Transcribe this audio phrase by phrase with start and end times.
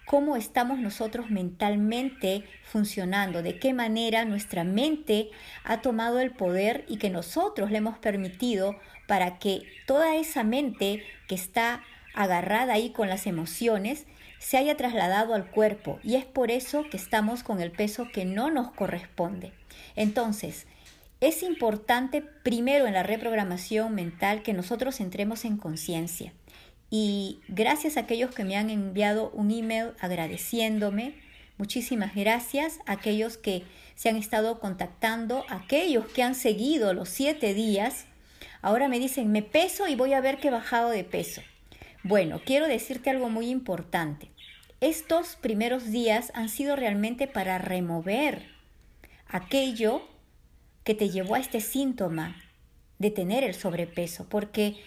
[0.05, 3.43] ¿Cómo estamos nosotros mentalmente funcionando?
[3.43, 5.31] ¿De qué manera nuestra mente
[5.65, 11.03] ha tomado el poder y que nosotros le hemos permitido para que toda esa mente
[11.27, 14.05] que está agarrada ahí con las emociones
[14.39, 18.25] se haya trasladado al cuerpo y es por eso que estamos con el peso que
[18.25, 19.51] no nos corresponde.
[19.95, 20.65] Entonces,
[21.21, 26.33] es importante primero en la reprogramación mental que nosotros entremos en conciencia.
[26.89, 31.15] Y gracias a aquellos que me han enviado un email agradeciéndome,
[31.57, 33.63] muchísimas gracias a aquellos que
[33.95, 38.05] se han estado contactando, aquellos que han seguido los siete días,
[38.61, 41.41] ahora me dicen, me peso y voy a ver que he bajado de peso.
[42.03, 44.29] Bueno, quiero decirte algo muy importante.
[44.79, 48.47] Estos primeros días han sido realmente para remover
[49.27, 50.07] aquello
[50.85, 52.41] que te llevó a este síntoma
[52.99, 54.77] de tener el sobrepeso, porque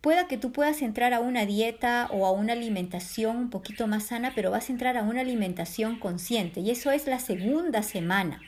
[0.00, 4.04] pueda que tú puedas entrar a una dieta o a una alimentación un poquito más
[4.04, 8.40] sana, pero vas a entrar a una alimentación consciente y eso es la segunda semana.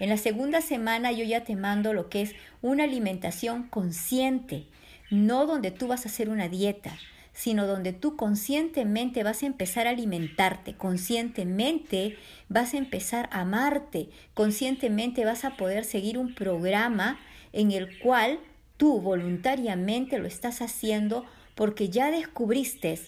[0.00, 4.66] En la segunda semana yo ya te mando lo que es una alimentación consciente,
[5.10, 6.98] no donde tú vas a hacer una dieta,
[7.34, 12.16] sino donde tú conscientemente vas a empezar a alimentarte, conscientemente
[12.48, 17.18] vas a empezar a amarte, conscientemente vas a poder seguir un programa
[17.52, 18.38] en el cual
[18.76, 23.00] tú voluntariamente lo estás haciendo porque ya descubriste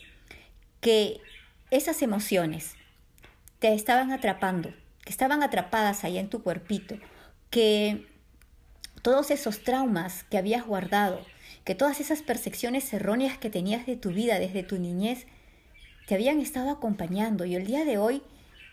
[0.81, 1.21] que
[1.71, 2.75] esas emociones
[3.61, 4.73] te estaban atrapando,
[5.05, 6.97] que estaban atrapadas ahí en tu cuerpito,
[7.51, 8.07] que
[9.03, 11.21] todos esos traumas que habías guardado,
[11.67, 15.27] que todas esas percepciones erróneas que tenías de tu vida desde tu niñez
[16.07, 18.23] te habían estado acompañando y el día de hoy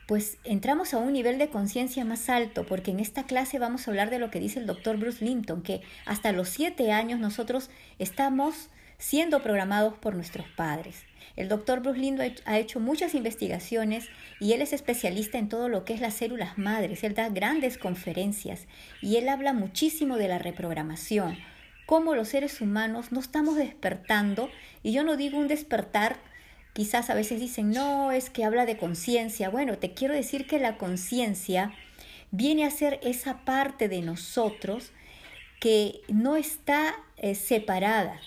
[0.08, 3.92] pues entramos a un nivel de conciencia más alto, porque en esta clase vamos a
[3.92, 7.70] hablar de lo que dice el doctor Bruce Linton, que hasta los siete años nosotros
[8.00, 11.04] estamos siendo programados por nuestros padres.
[11.36, 14.08] El doctor Bruce Linton ha hecho muchas investigaciones
[14.40, 17.04] y él es especialista en todo lo que es las células madres.
[17.04, 18.68] Él da grandes conferencias
[19.02, 21.38] y él habla muchísimo de la reprogramación,
[21.86, 24.50] cómo los seres humanos no estamos despertando,
[24.84, 26.18] y yo no digo un despertar,
[26.74, 29.50] quizás a veces dicen, no, es que habla de conciencia.
[29.50, 31.74] Bueno, te quiero decir que la conciencia
[32.32, 34.92] viene a ser esa parte de nosotros
[35.60, 38.20] que no está eh, separada.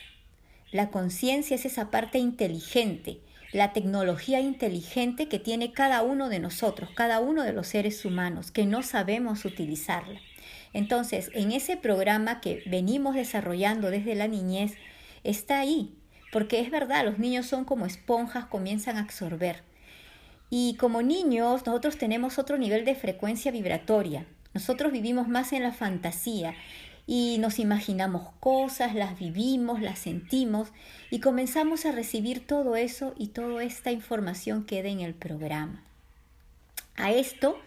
[0.72, 3.18] La conciencia es esa parte inteligente,
[3.52, 8.52] la tecnología inteligente que tiene cada uno de nosotros, cada uno de los seres humanos,
[8.52, 10.20] que no sabemos utilizarla.
[10.72, 14.74] Entonces, en ese programa que venimos desarrollando desde la niñez,
[15.24, 15.94] está ahí,
[16.32, 19.62] porque es verdad, los niños son como esponjas, comienzan a absorber.
[20.50, 24.26] Y como niños, nosotros tenemos otro nivel de frecuencia vibratoria.
[24.54, 26.54] Nosotros vivimos más en la fantasía
[27.06, 30.68] y nos imaginamos cosas, las vivimos, las sentimos
[31.10, 35.82] y comenzamos a recibir todo eso y toda esta información queda en el programa.
[36.96, 37.58] A esto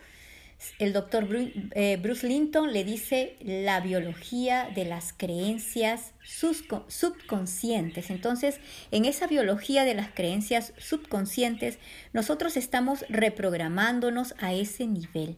[0.78, 8.10] el doctor eh, Bruce Linton le dice la biología de las creencias subconscientes.
[8.10, 8.60] Entonces,
[8.92, 11.80] en esa biología de las creencias subconscientes,
[12.12, 15.38] nosotros estamos reprogramándonos a ese nivel.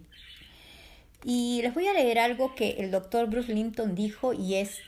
[1.24, 4.80] Y les voy a leer algo que el doctor Bruce Linton dijo y es,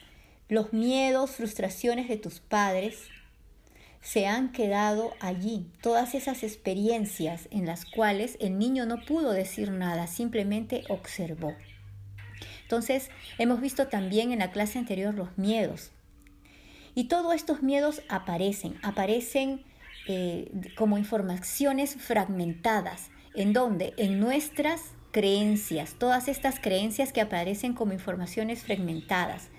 [0.49, 3.07] los miedos, frustraciones de tus padres
[4.03, 9.71] se han quedado allí, todas esas experiencias en las cuales el niño no pudo decir
[9.71, 11.55] nada, simplemente observó.
[12.63, 15.91] Entonces, hemos visto también en la clase anterior los miedos.
[16.95, 19.63] Y todos estos miedos aparecen, aparecen
[20.07, 23.09] eh, como informaciones fragmentadas.
[23.35, 29.49] ¿En donde En nuestras creencias, todas estas creencias que aparecen como informaciones fragmentadas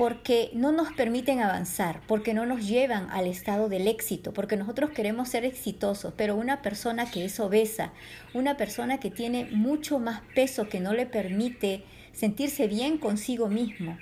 [0.00, 4.92] porque no nos permiten avanzar, porque no nos llevan al estado del éxito, porque nosotros
[4.92, 7.92] queremos ser exitosos, pero una persona que es obesa,
[8.32, 13.98] una persona que tiene mucho más peso que no le permite sentirse bien consigo mismo.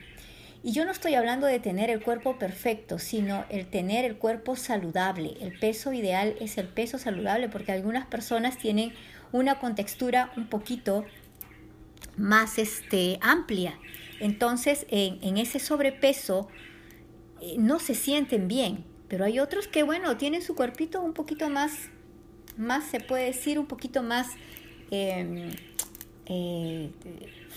[0.62, 4.54] Y yo no estoy hablando de tener el cuerpo perfecto, sino el tener el cuerpo
[4.54, 5.34] saludable.
[5.40, 8.92] El peso ideal es el peso saludable porque algunas personas tienen
[9.32, 11.04] una contextura un poquito
[12.16, 13.76] más este, amplia
[14.20, 16.48] entonces, en, ese sobrepeso
[17.40, 21.48] eh, no se sienten bien, pero hay otros que, bueno, tienen su cuerpito un poquito
[21.48, 21.72] más,
[22.56, 24.28] más se puede decir, un poquito más
[24.90, 25.50] em,
[26.26, 26.90] eh,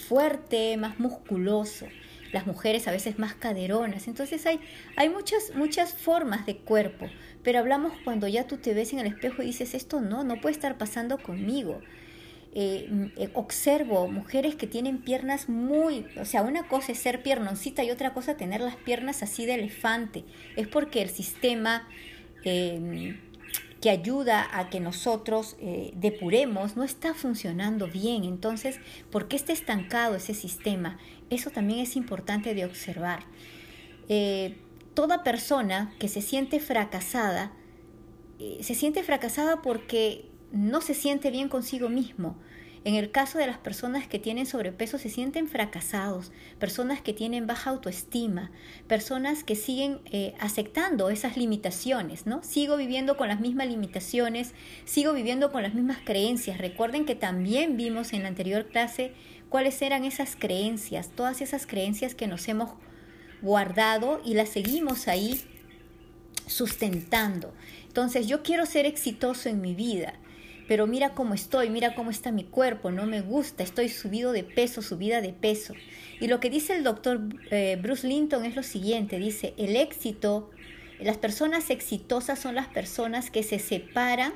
[0.07, 1.87] fuerte, más musculoso.
[2.31, 4.07] Las mujeres a veces más caderonas.
[4.07, 4.61] Entonces hay,
[4.95, 7.09] hay muchas, muchas formas de cuerpo,
[7.43, 10.39] pero hablamos cuando ya tú te ves en el espejo y dices, esto no, no
[10.39, 11.81] puede estar pasando conmigo.
[12.53, 17.81] Eh, eh, observo mujeres que tienen piernas muy, o sea, una cosa es ser piernoncita
[17.85, 20.25] y otra cosa tener las piernas así de elefante.
[20.57, 21.87] Es porque el sistema
[22.43, 23.17] em,
[23.79, 28.25] que ayuda a que nosotros eh, depuremos no está funcionando bien.
[28.25, 28.79] Entonces,
[29.11, 30.99] ¿por qué está estancado ese sistema?
[31.29, 33.23] Eso también es importante de observar.
[34.93, 37.53] toda persona que se siente fracasada,
[38.59, 42.35] se siente fracasada porque no se siente bien consigo mismo.
[42.83, 47.45] En el caso de las personas que tienen sobrepeso se sienten fracasados, personas que tienen
[47.45, 48.49] baja autoestima,
[48.87, 52.41] personas que siguen eh, aceptando esas limitaciones, ¿no?
[52.41, 54.55] Sigo viviendo con las mismas limitaciones,
[54.85, 56.57] sigo viviendo con las mismas creencias.
[56.57, 59.13] Recuerden que también vimos en la anterior clase
[59.49, 62.71] cuáles eran esas creencias, todas esas creencias que nos hemos
[63.43, 65.39] guardado y las seguimos ahí
[66.47, 67.53] sustentando.
[67.85, 70.15] Entonces yo quiero ser exitoso en mi vida
[70.71, 74.45] pero mira cómo estoy, mira cómo está mi cuerpo, no me gusta, estoy subido de
[74.45, 75.73] peso, subida de peso.
[76.21, 77.19] Y lo que dice el doctor
[77.49, 80.49] eh, Bruce Linton es lo siguiente, dice, el éxito,
[81.01, 84.31] las personas exitosas son las personas que se separan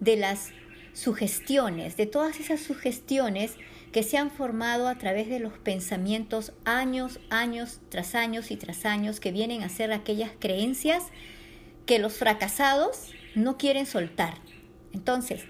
[0.00, 0.50] de las
[0.92, 3.54] sugestiones, de todas esas sugestiones
[3.92, 8.86] que se han formado a través de los pensamientos años, años tras años y tras
[8.86, 11.04] años, que vienen a ser aquellas creencias
[11.86, 14.34] que los fracasados no quieren soltar.
[14.92, 15.44] Entonces,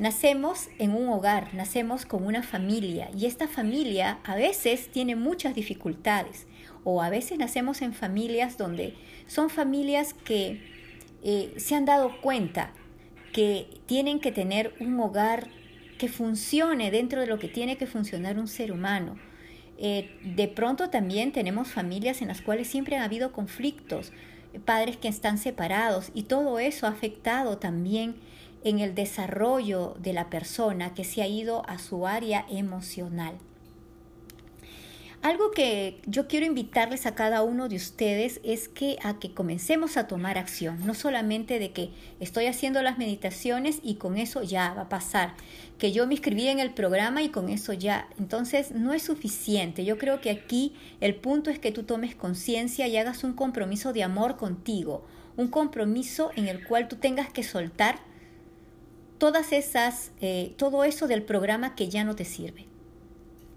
[0.00, 5.54] Nacemos en un hogar, nacemos con una familia y esta familia a veces tiene muchas
[5.54, 6.46] dificultades
[6.84, 8.94] o a veces nacemos en familias donde
[9.26, 10.62] son familias que
[11.22, 12.72] eh, se han dado cuenta
[13.34, 15.50] que tienen que tener un hogar
[15.98, 19.18] que funcione dentro de lo que tiene que funcionar un ser humano.
[19.76, 24.14] Eh, de pronto también tenemos familias en las cuales siempre han habido conflictos,
[24.64, 28.16] padres que están separados y todo eso ha afectado también
[28.64, 33.38] en el desarrollo de la persona que se ha ido a su área emocional.
[35.22, 39.98] Algo que yo quiero invitarles a cada uno de ustedes es que a que comencemos
[39.98, 41.90] a tomar acción, no solamente de que
[42.20, 45.34] estoy haciendo las meditaciones y con eso ya va a pasar,
[45.76, 49.84] que yo me inscribí en el programa y con eso ya, entonces no es suficiente.
[49.84, 53.92] Yo creo que aquí el punto es que tú tomes conciencia y hagas un compromiso
[53.92, 55.04] de amor contigo,
[55.36, 58.09] un compromiso en el cual tú tengas que soltar
[59.20, 62.64] todas esas, eh, todo eso del programa que ya no te sirve.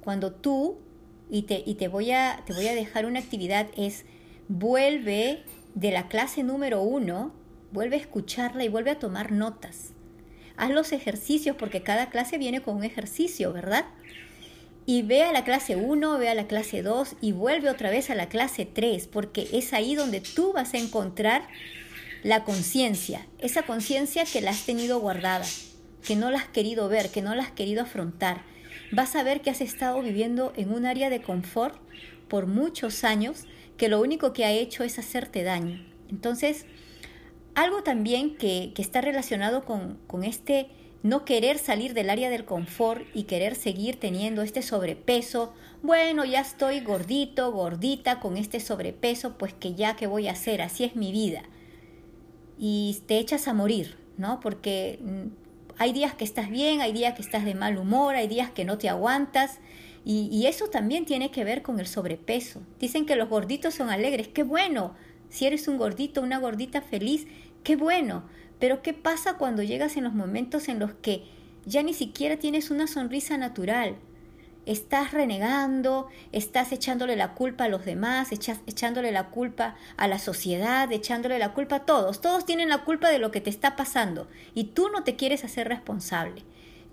[0.03, 0.77] Cuando tú,
[1.31, 4.03] y, te, y te, voy a, te voy a dejar una actividad, es
[4.49, 5.43] vuelve
[5.73, 7.31] de la clase número uno,
[7.71, 9.93] vuelve a escucharla y vuelve a tomar notas.
[10.57, 13.85] Haz los ejercicios porque cada clase viene con un ejercicio, ¿verdad?
[14.85, 18.09] Y ve a la clase 1, ve a la clase 2 y vuelve otra vez
[18.09, 21.47] a la clase 3, porque es ahí donde tú vas a encontrar
[22.23, 25.45] la conciencia, esa conciencia que la has tenido guardada,
[26.05, 28.43] que no la has querido ver, que no la has querido afrontar.
[28.91, 31.75] Vas a ver que has estado viviendo en un área de confort
[32.29, 33.43] por muchos años
[33.75, 35.85] que lo único que ha hecho es hacerte daño.
[36.09, 36.65] Entonces,
[37.55, 40.69] algo también que, que está relacionado con, con este
[41.01, 45.53] no querer salir del área del confort y querer seguir teniendo este sobrepeso.
[45.81, 50.61] Bueno, ya estoy gordito, gordita con este sobrepeso, pues que ya que voy a hacer,
[50.61, 51.43] así es mi vida
[52.57, 54.39] y te echas a morir, ¿no?
[54.39, 55.27] Porque mm,
[55.77, 58.65] hay días que estás bien, hay días que estás de mal humor, hay días que
[58.65, 59.59] no te aguantas
[60.05, 62.61] Y, y, eso también tiene que ver con el sobrepeso.
[62.77, 64.27] Dicen que los gorditos son alegres.
[64.27, 64.95] ¡Qué bueno!
[65.29, 67.25] Si eres un gordito, una gordita feliz,
[67.63, 68.23] qué bueno.
[68.59, 71.23] Pero ¿qué pasa cuando llegas en los momentos en los que
[71.65, 73.95] ya ni siquiera tienes una sonrisa natural?
[74.65, 80.91] Estás renegando, estás echándole la culpa a los demás, echándole la culpa a la sociedad,
[80.91, 82.21] echándole la culpa a todos.
[82.21, 85.43] Todos tienen la culpa de lo que te está pasando y tú no te quieres
[85.43, 86.43] hacer responsable.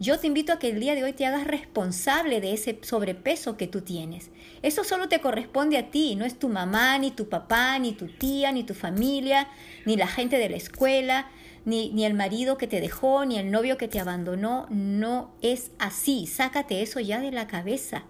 [0.00, 3.59] Yo te invito a que el día de hoy te hagas responsable de ese sobrepeso
[3.59, 4.31] que tú tienes.
[4.62, 8.07] Eso solo te corresponde a ti, no es tu mamá, ni tu papá, ni tu
[8.07, 9.49] tía, ni tu familia,
[9.85, 11.29] ni la gente de la escuela,
[11.64, 14.67] ni, ni el marido que te dejó, ni el novio que te abandonó.
[14.71, 16.26] No es así.
[16.26, 18.05] Sácate eso ya de la cabeza.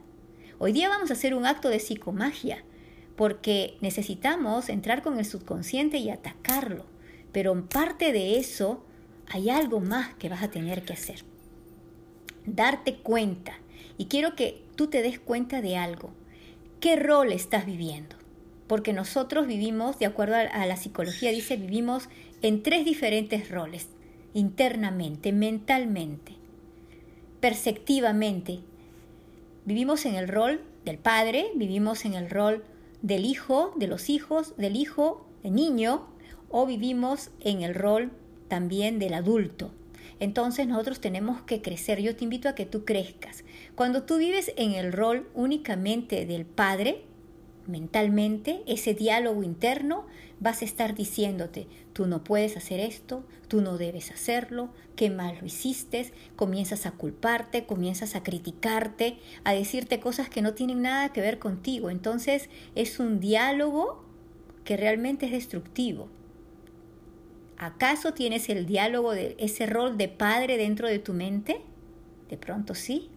[0.59, 2.65] Hoy día vamos a hacer un acto de psicomagia,
[3.17, 6.87] porque necesitamos entrar con el subconsciente y atacarlo.
[7.33, 8.85] Pero en parte de eso
[9.29, 11.25] hay algo más que vas a tener que hacer
[12.47, 13.59] darte cuenta.
[13.99, 16.11] Y quiero que tú te des cuenta de algo.
[16.81, 18.17] ¿Qué rol estás viviendo?
[18.67, 22.09] Porque nosotros vivimos, de acuerdo a la psicología, dice, vivimos
[22.43, 23.89] en tres diferentes roles,
[24.35, 26.33] internamente, mentalmente,
[27.41, 28.61] perceptivamente.
[29.65, 32.65] Vivimos en el rol del padre, vivimos en el rol
[33.03, 36.07] del hijo, de los hijos, del hijo, del niño,
[36.49, 38.11] o vivimos en el rol
[38.49, 39.73] también del adulto.
[40.19, 42.01] Entonces nosotros tenemos que crecer.
[42.01, 43.45] Yo te invito a que tú crezcas.
[43.75, 47.05] Cuando tú vives en el rol únicamente del padre,
[47.67, 50.07] mentalmente, ese diálogo interno,
[50.41, 55.37] vas a estar diciéndote, tú no puedes hacer esto, tú no debes hacerlo, qué mal
[55.39, 61.13] lo hiciste, comienzas a culparte, comienzas a criticarte, a decirte cosas que no tienen nada
[61.13, 61.91] que ver contigo.
[61.91, 64.03] Entonces es un diálogo
[64.65, 66.09] que realmente es destructivo.
[67.59, 71.61] ¿Acaso tienes el diálogo de ese rol de padre dentro de tu mente?
[72.31, 73.11] De pronto sí.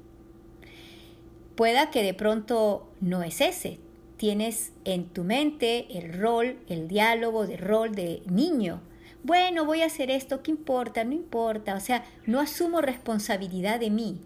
[1.55, 3.79] Pueda que de pronto no es ese.
[4.23, 8.79] Tienes en tu mente el rol, el diálogo de rol de niño.
[9.21, 11.03] Bueno, voy a hacer esto, ¿qué importa?
[11.03, 11.75] No importa.
[11.75, 14.21] O sea, no asumo responsabilidad de mí.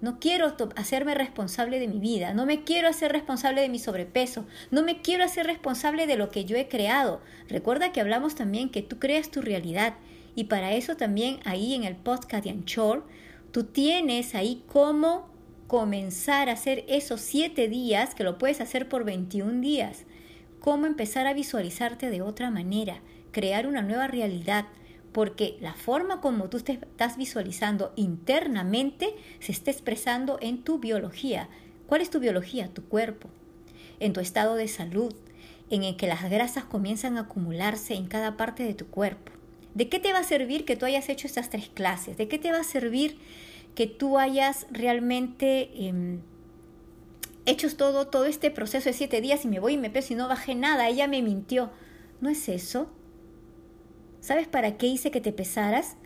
[0.00, 4.46] No quiero hacerme responsable de mi vida, no me quiero hacer responsable de mi sobrepeso,
[4.70, 7.20] no me quiero hacer responsable de lo que yo he creado.
[7.48, 9.94] Recuerda que hablamos también que tú creas tu realidad
[10.36, 13.04] y para eso también ahí en el podcast de Anchor,
[13.50, 15.28] tú tienes ahí cómo
[15.70, 20.02] comenzar a hacer esos siete días, que lo puedes hacer por 21 días,
[20.58, 24.64] cómo empezar a visualizarte de otra manera, crear una nueva realidad,
[25.12, 31.48] porque la forma como tú te estás visualizando internamente se está expresando en tu biología.
[31.86, 32.74] ¿Cuál es tu biología?
[32.74, 33.28] Tu cuerpo,
[34.00, 35.14] en tu estado de salud,
[35.70, 39.30] en el que las grasas comienzan a acumularse en cada parte de tu cuerpo.
[39.76, 42.16] ¿De qué te va a servir que tú hayas hecho estas tres clases?
[42.16, 43.18] ¿De qué te va a servir
[43.74, 46.20] que tú hayas realmente em,
[47.46, 50.16] hecho todo, todo este proceso de siete días y me voy y me peso y
[50.16, 50.88] no bajé nada?
[50.88, 51.70] Ella me mintió.
[52.20, 52.90] ¿No es eso?
[54.20, 55.96] ¿Sabes para qué hice que te pesaras?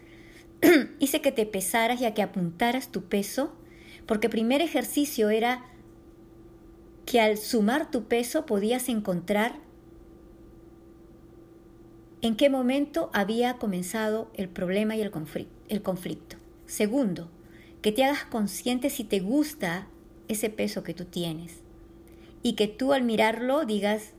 [0.99, 3.55] hice que te pesaras y a que apuntaras tu peso,
[4.07, 5.65] porque el primer ejercicio era
[7.07, 9.59] que al sumar tu peso podías encontrar
[12.23, 15.11] en qué momento había comenzado el problema y el
[15.83, 16.37] conflicto.
[16.67, 17.29] Segundo,
[17.85, 19.89] que te hagas consciente si te gusta
[20.27, 21.61] ese peso que tú tienes
[22.43, 24.15] y que tú al mirarlo digas,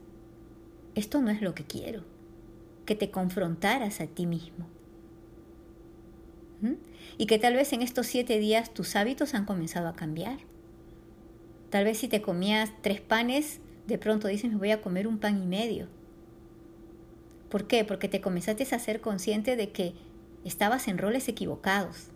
[0.94, 2.04] esto no es lo que quiero
[2.84, 4.68] que te confrontaras a ti mismo.
[6.60, 6.74] ¿Mm?
[7.18, 10.38] Y que tal vez en estos siete días tus hábitos han comenzado a cambiar.
[11.68, 13.58] Tal vez si te comías tres panes,
[13.88, 15.88] de pronto dices, me voy a comer un pan y medio.
[17.50, 17.84] ¿Por qué?
[17.84, 19.94] Porque te comenzaste a ser consciente de que
[20.44, 22.12] estabas en roles equivocados.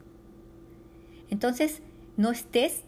[1.31, 1.83] Entonces,
[2.17, 2.83] no estés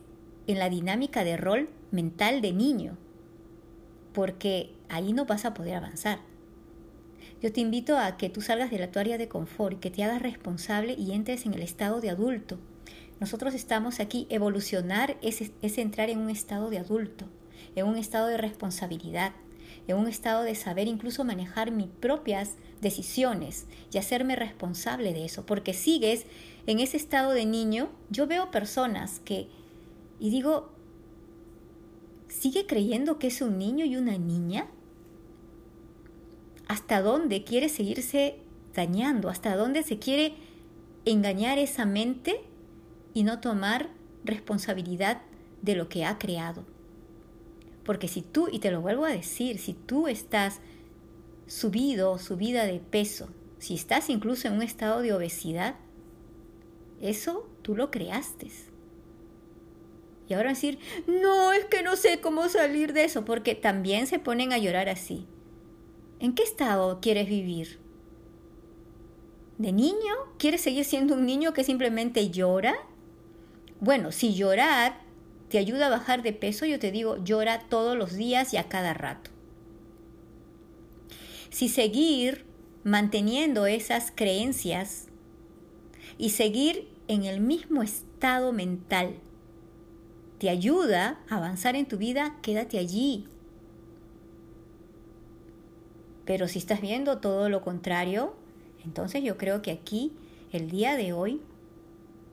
[0.46, 2.98] en la dinámica de rol mental de niño,
[4.12, 6.18] porque ahí no vas a poder avanzar.
[7.40, 9.90] Yo te invito a que tú salgas de la tu área de confort y que
[9.90, 12.58] te hagas responsable y entres en el estado de adulto.
[13.20, 17.26] Nosotros estamos aquí, evolucionar es, es entrar en un estado de adulto,
[17.74, 19.32] en un estado de responsabilidad,
[19.86, 25.46] en un estado de saber incluso manejar mis propias decisiones y hacerme responsable de eso,
[25.46, 26.26] porque sigues
[26.66, 27.88] en ese estado de niño.
[28.10, 29.48] Yo veo personas que,
[30.18, 30.72] y digo,
[32.28, 34.68] ¿sigue creyendo que es un niño y una niña?
[36.72, 38.36] hasta dónde quiere seguirse
[38.74, 40.32] dañando, hasta dónde se quiere
[41.04, 42.40] engañar esa mente
[43.12, 43.90] y no tomar
[44.24, 45.20] responsabilidad
[45.60, 46.64] de lo que ha creado.
[47.84, 50.60] Porque si tú, y te lo vuelvo a decir, si tú estás
[51.46, 53.28] subido, subida de peso,
[53.58, 55.74] si estás incluso en un estado de obesidad,
[57.02, 58.48] eso tú lo creaste.
[60.28, 64.18] Y ahora decir, no, es que no sé cómo salir de eso, porque también se
[64.18, 65.26] ponen a llorar así.
[66.20, 67.80] ¿En qué estado quieres vivir?
[69.58, 70.14] ¿De niño?
[70.38, 72.74] ¿Quieres seguir siendo un niño que simplemente llora?
[73.80, 75.00] Bueno, si llorar
[75.48, 78.68] te ayuda a bajar de peso, yo te digo, llora todos los días y a
[78.68, 79.30] cada rato.
[81.50, 82.46] Si seguir
[82.84, 85.08] manteniendo esas creencias
[86.16, 89.16] y seguir en el mismo estado mental
[90.38, 93.26] te ayuda a avanzar en tu vida, quédate allí.
[96.24, 98.34] Pero si estás viendo todo lo contrario,
[98.84, 100.12] entonces yo creo que aquí,
[100.52, 101.40] el día de hoy,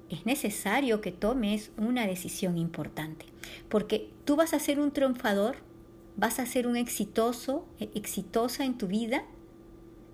[0.10, 3.26] es necesario que tomes una decisión importante.
[3.70, 5.58] Porque tú vas a ser un triunfador,
[6.18, 9.24] vas a ser un exitoso, e, exitosa en tu vida,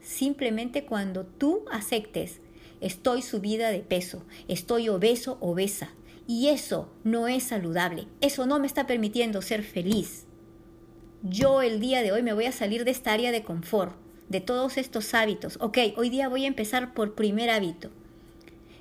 [0.01, 2.41] simplemente cuando tú aceptes,
[2.81, 5.91] estoy subida de peso, estoy obeso, obesa.
[6.27, 10.25] Y eso no es saludable, eso no me está permitiendo ser feliz.
[11.21, 13.95] Yo el día de hoy me voy a salir de esta área de confort,
[14.29, 15.57] de todos estos hábitos.
[15.61, 17.91] Ok, hoy día voy a empezar por primer hábito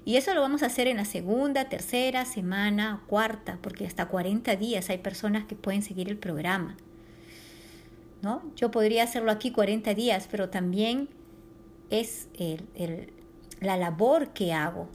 [0.05, 4.55] y eso lo vamos a hacer en la segunda, tercera semana, cuarta, porque hasta 40
[4.57, 6.77] días hay personas que pueden seguir el programa.
[8.21, 8.43] ¿no?
[8.55, 11.09] Yo podría hacerlo aquí 40 días, pero también
[11.89, 12.29] es
[13.65, 14.89] la labor que hago,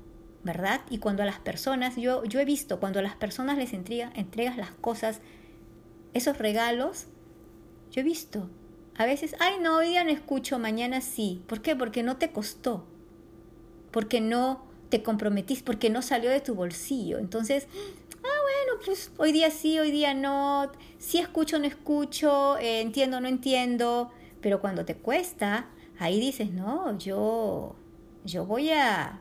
[0.43, 0.81] ¿verdad?
[0.89, 4.11] Y cuando a las personas, yo, yo he visto, cuando a las personas les entrega,
[4.15, 5.21] entregas las cosas,
[6.13, 7.07] esos regalos,
[7.91, 8.49] yo he visto,
[8.97, 11.41] a veces, ay no, hoy día no escucho, mañana sí.
[11.47, 11.75] ¿Por qué?
[11.75, 12.85] Porque no te costó,
[13.91, 17.19] porque no te comprometís porque no salió de tu bolsillo.
[17.19, 17.67] Entonces,
[18.17, 23.21] ah, bueno, pues hoy día sí, hoy día no, sí escucho, no escucho, eh, entiendo,
[23.21, 24.11] no entiendo,
[24.41, 27.75] pero cuando te cuesta, ahí dices, no, yo,
[28.25, 29.19] yo voy a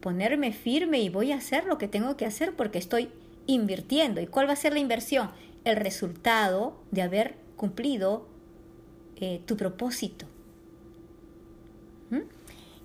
[0.00, 3.10] ponerme firme y voy a hacer lo que tengo que hacer porque estoy
[3.46, 4.20] invirtiendo.
[4.20, 5.30] ¿Y cuál va a ser la inversión?
[5.64, 8.26] El resultado de haber cumplido
[9.16, 10.26] eh, tu propósito.
[12.10, 12.20] ¿Mm?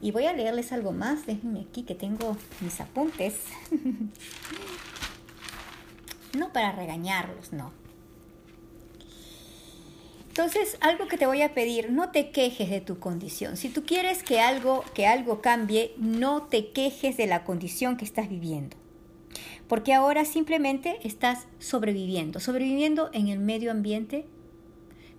[0.01, 1.25] Y voy a leerles algo más.
[1.25, 3.35] Déjenme aquí que tengo mis apuntes.
[6.37, 7.71] no para regañarlos, no.
[10.37, 13.55] Entonces, algo que te voy a pedir, no te quejes de tu condición.
[13.55, 18.03] Si tú quieres que algo, que algo cambie, no te quejes de la condición que
[18.03, 18.75] estás viviendo.
[19.69, 24.25] Porque ahora simplemente estás sobreviviendo, sobreviviendo en el medio ambiente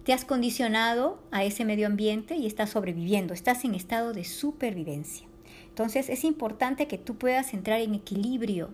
[0.05, 5.27] te has condicionado a ese medio ambiente y estás sobreviviendo, estás en estado de supervivencia.
[5.69, 8.69] Entonces es importante que tú puedas entrar en equilibrio,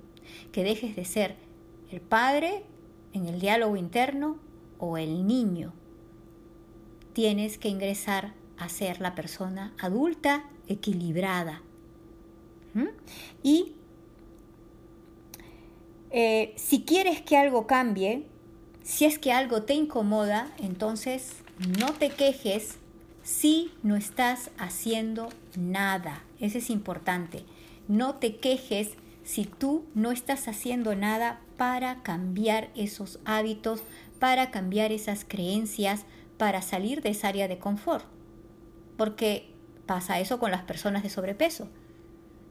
[0.51, 1.37] que dejes de ser
[1.93, 2.65] el padre
[3.15, 4.41] en el diálogo interno
[4.79, 5.73] o el niño.
[7.13, 11.63] Tienes que ingresar a ser la persona adulta equilibrada.
[12.75, 12.89] ¿Mm?
[13.43, 13.73] Y
[16.11, 18.27] eh, si quieres que algo cambie,
[18.83, 21.37] si es que algo te incomoda, entonces
[21.79, 22.79] no te quejes
[23.23, 26.23] si no estás haciendo nada.
[26.41, 27.45] Eso es importante.
[27.89, 28.91] No te quejes
[29.25, 33.83] si tú no estás haciendo nada para cambiar esos hábitos,
[34.19, 36.05] para cambiar esas creencias,
[36.43, 38.05] para salir de esa área de confort.
[38.97, 39.55] Porque
[39.87, 41.69] pasa eso con las personas de sobrepeso.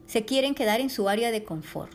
[0.06, 1.92] Se quieren quedar en su área de confort.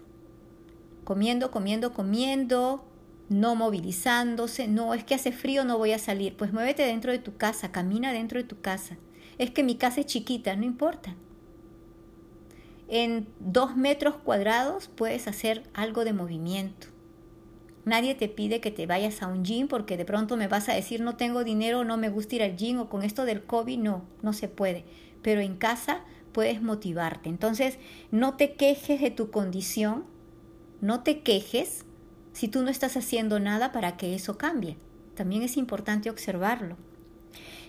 [1.05, 2.85] Comiendo, comiendo, comiendo,
[3.31, 7.19] no movilizándose, no, es que hace frío, no voy a salir, pues muévete dentro de
[7.19, 8.99] tu casa, camina dentro de tu casa.
[9.39, 11.15] Es que mi casa es chiquita, no importa.
[12.89, 16.89] En dos metros cuadrados puedes hacer algo de movimiento.
[17.87, 20.75] Nadie te pide que te vayas a un gym porque de pronto me vas a
[20.75, 23.79] decir no tengo dinero, no me gusta ir al gym o con esto del COVID,
[23.79, 24.85] no, no se puede.
[25.23, 26.01] Pero en casa
[26.33, 27.29] puedes motivarte.
[27.29, 27.79] Entonces,
[28.11, 30.05] no te quejes de tu condición,
[30.81, 31.85] no te quejes,
[32.33, 34.77] si tú no estás haciendo nada para que eso cambie.
[35.15, 36.77] También es importante observarlo.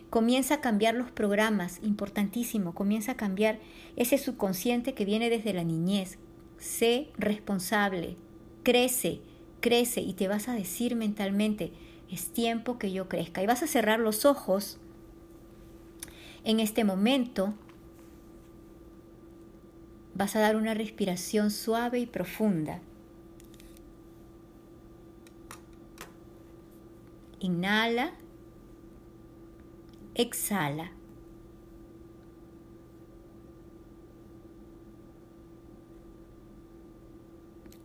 [0.09, 3.59] Comienza a cambiar los programas, importantísimo, comienza a cambiar
[3.95, 6.17] ese subconsciente que viene desde la niñez.
[6.57, 8.15] Sé responsable,
[8.63, 9.21] crece,
[9.59, 11.71] crece y te vas a decir mentalmente,
[12.11, 13.41] es tiempo que yo crezca.
[13.41, 14.79] Y vas a cerrar los ojos
[16.43, 17.53] en este momento.
[20.13, 22.81] Vas a dar una respiración suave y profunda.
[27.39, 28.13] Inhala.
[30.15, 30.91] Exhala.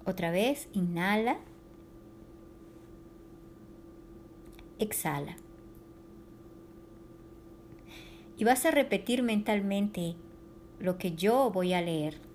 [0.05, 1.39] Otra vez, inhala.
[4.83, 5.37] Exhala.
[8.37, 10.17] Y vas a repetir mentalmente
[10.81, 12.33] lo que yo voy a leer.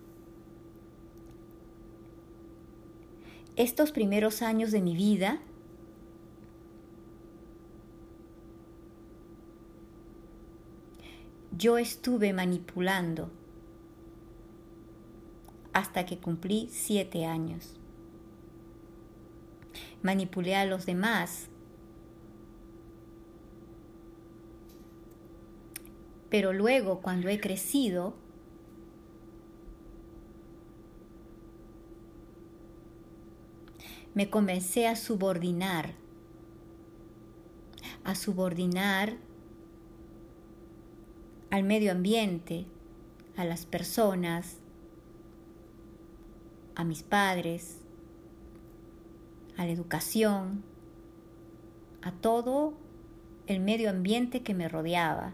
[3.57, 5.41] estos primeros años de mi vida,
[11.57, 13.31] yo estuve manipulando
[15.73, 17.75] hasta que cumplí siete años.
[20.03, 21.49] Manipulé a los demás.
[26.29, 28.13] Pero luego, cuando he crecido,
[34.13, 35.93] me comencé a subordinar,
[38.03, 39.17] a subordinar
[41.51, 42.65] al medio ambiente,
[43.35, 44.57] a las personas,
[46.75, 47.77] a mis padres,
[49.55, 50.63] a la educación,
[52.01, 52.73] a todo
[53.47, 55.33] el medio ambiente que me rodeaba.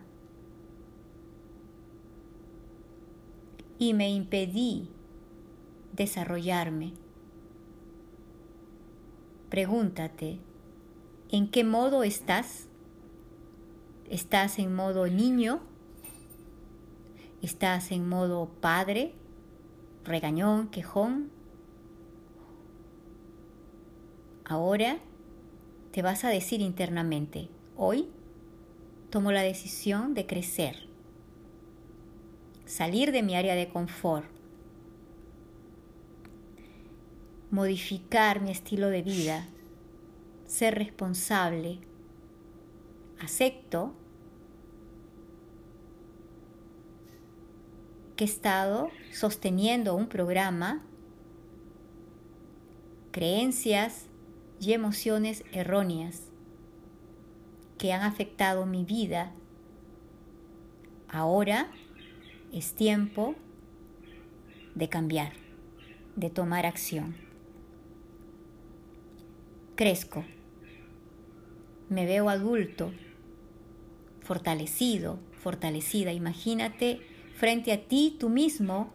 [3.84, 4.88] Y me impedí
[5.92, 6.94] desarrollarme.
[9.50, 10.40] Pregúntate,
[11.30, 12.70] ¿en qué modo estás?
[14.10, 15.60] ¿Estás en modo niño?
[17.42, 19.16] ¿Estás en modo padre?
[20.06, 20.70] ¿Regañón?
[20.70, 21.30] ¿Quejón?
[24.46, 25.00] Ahora
[25.92, 28.08] te vas a decir internamente, hoy
[29.10, 30.88] tomo la decisión de crecer,
[32.74, 34.26] salir de mi área de confort,
[37.52, 39.46] modificar mi estilo de vida,
[40.48, 41.82] ser responsable,
[43.20, 43.94] acepto
[48.16, 50.84] que he estado sosteniendo un programa,
[53.12, 54.08] creencias
[54.60, 56.24] y emociones erróneas
[57.78, 59.32] que han afectado mi vida.
[61.08, 61.70] Ahora
[62.54, 63.36] es tiempo
[64.76, 65.34] de cambiar,
[66.16, 67.16] de tomar acción
[69.76, 70.24] crezco,
[71.90, 72.92] me veo adulto,
[74.22, 76.14] fortalecido, fortalecida.
[76.14, 77.02] Imagínate
[77.36, 78.92] frente a ti tú mismo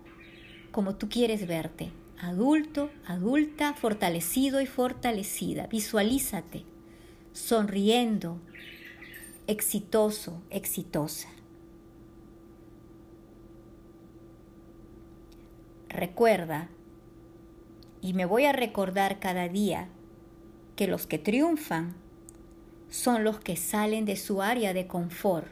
[0.71, 1.91] como tú quieres verte,
[2.21, 5.67] adulto, adulta, fortalecido y fortalecida.
[5.67, 6.65] Visualízate,
[7.33, 8.41] sonriendo,
[9.47, 11.29] exitoso, exitosa.
[15.89, 16.69] Recuerda,
[18.01, 19.89] y me voy a recordar cada día
[20.77, 21.95] que los que triunfan
[22.89, 25.49] son los que salen de su área de confort,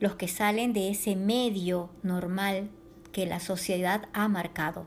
[0.00, 2.70] los que salen de ese medio normal
[3.12, 4.86] que la sociedad ha marcado.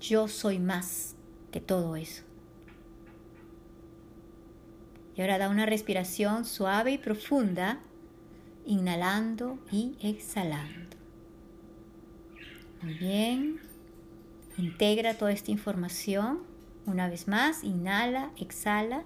[0.00, 1.14] Yo soy más
[1.52, 2.24] que todo eso.
[5.16, 7.80] Y ahora da una respiración suave y profunda,
[8.66, 10.96] inhalando y exhalando.
[12.82, 13.60] Muy bien.
[14.56, 16.40] Integra toda esta información.
[16.86, 19.04] Una vez más, inhala, exhala.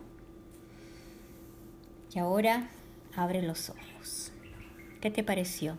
[2.15, 2.69] Y ahora
[3.17, 4.33] abre los ojos.
[5.01, 5.77] ¿Qué te pareció?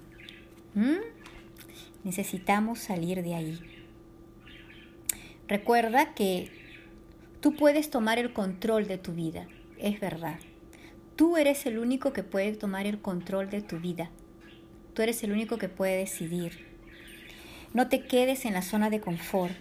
[0.73, 0.97] ¿Mm?
[2.03, 3.59] Necesitamos salir de ahí.
[5.47, 6.51] Recuerda que
[7.39, 9.47] tú puedes tomar el control de tu vida.
[9.77, 10.39] Es verdad.
[11.15, 14.09] Tú eres el único que puede tomar el control de tu vida.
[14.93, 16.65] Tú eres el único que puede decidir.
[17.73, 19.53] No te quedes en la zona de confort.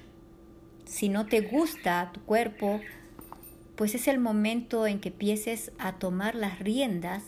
[0.84, 2.80] Si no te gusta tu cuerpo,
[3.76, 7.22] pues es el momento en que empieces a tomar las riendas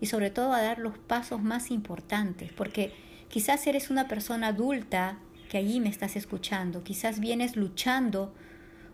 [0.00, 2.92] y sobre todo a dar los pasos más importantes, porque
[3.28, 8.34] quizás eres una persona adulta que allí me estás escuchando, quizás vienes luchando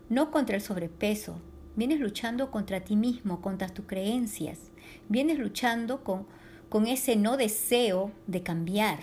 [0.09, 1.41] no contra el sobrepeso,
[1.75, 4.71] vienes luchando contra ti mismo, contra tus creencias,
[5.09, 6.25] vienes luchando con,
[6.69, 8.99] con ese no deseo de cambiar.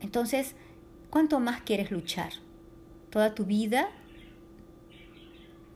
[0.00, 0.54] Entonces,
[1.14, 2.32] ¿Cuánto más quieres luchar?
[3.10, 3.88] ¿Toda tu vida?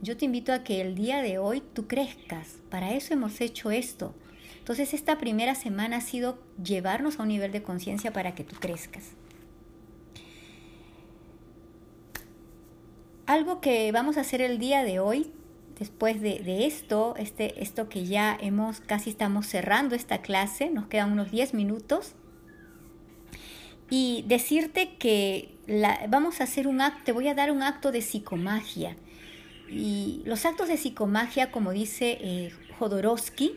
[0.03, 2.57] Yo te invito a que el día de hoy tú crezcas.
[2.71, 4.17] Para eso hemos hecho esto.
[4.59, 8.57] Entonces esta primera semana ha sido llevarnos a un nivel de conciencia para que tú
[8.57, 9.05] crezcas.
[13.27, 15.31] Algo que vamos a hacer el día de hoy,
[15.79, 21.13] después de, esto, este, esto que ya hemos, casi estamos cerrando esta clase, nos quedan
[21.13, 22.15] unos 10 minutos,
[23.91, 25.55] y decirte que
[26.09, 28.97] vamos a hacer un acto, te voy a dar un acto de psicomagia.
[29.71, 33.57] Y los actos de psicomagia, como dice eh, Jodorowsky,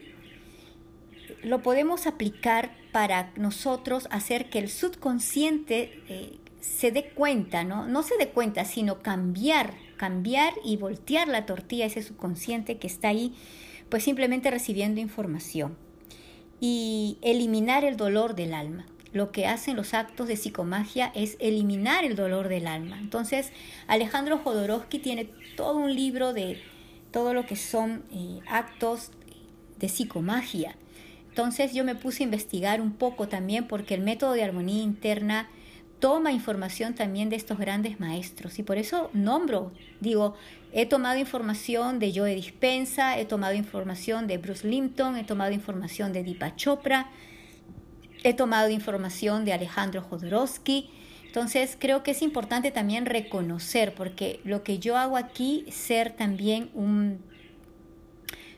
[1.44, 7.88] lo podemos aplicar para nosotros hacer que el subconsciente eh, se dé cuenta, ¿no?
[7.88, 13.10] No se dé cuenta, sino cambiar, cambiar y voltear la tortilla ese subconsciente que está
[13.10, 13.36] ahí,
[13.88, 15.78] pues simplemente recibiendo información.
[16.60, 22.04] Y eliminar el dolor del alma lo que hacen los actos de psicomagia es eliminar
[22.04, 22.98] el dolor del alma.
[22.98, 23.52] Entonces,
[23.88, 26.64] Alejandro Jodorowsky tiene todo un libro de
[27.12, 29.12] todo lo que son eh, actos
[29.78, 30.78] de psicomagia.
[31.30, 35.50] Entonces yo me puse a investigar un poco también porque el método de armonía interna
[36.02, 40.36] toma información también de estos grandes maestros y por eso nombro, digo,
[40.74, 46.12] he tomado información de Joe Dispensa, he tomado información de Bruce Limpton, he tomado información
[46.12, 47.12] de Deepak Chopra,
[48.24, 50.90] he tomado información de Alejandro Jodorowsky.
[51.28, 56.72] Entonces creo que es importante también reconocer, porque lo que yo hago aquí, ser también
[56.74, 57.20] un,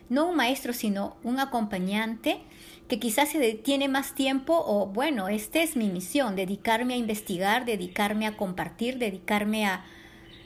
[0.08, 2.40] no un maestro, sino un acompañante
[2.88, 7.64] que quizás se tiene más tiempo o bueno, esta es mi misión, dedicarme a investigar,
[7.64, 9.84] dedicarme a compartir, dedicarme a,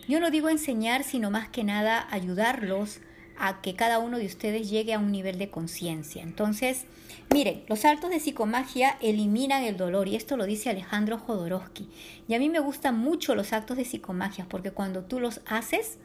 [0.06, 3.00] yo no digo enseñar, sino más que nada ayudarlos
[3.38, 6.22] a que cada uno de ustedes llegue a un nivel de conciencia.
[6.22, 6.86] Entonces,
[7.32, 11.88] miren, los saltos de psicomagia eliminan el dolor y esto lo dice Alejandro Jodorowsky.
[12.26, 15.98] Y a mí me gustan mucho los actos de psicomagia porque cuando tú los haces,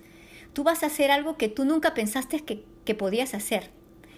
[0.53, 3.71] tú vas a hacer algo que tú nunca pensaste que, que podías hacer.